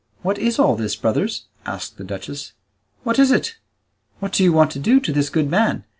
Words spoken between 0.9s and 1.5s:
brothers?"